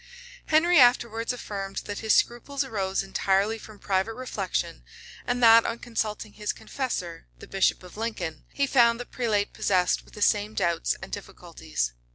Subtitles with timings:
[0.47, 4.81] Henry afterwards affirmed that his scruples arose entirely from private reflection;
[5.27, 10.03] and that on consulting his confessor, the bishop of Lincoln, he found the prelate possessed
[10.03, 11.93] with the same doubts and difficulties.